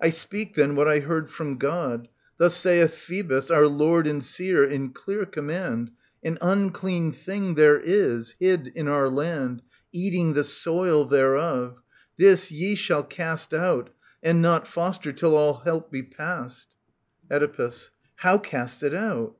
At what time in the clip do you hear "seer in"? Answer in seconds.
4.24-4.92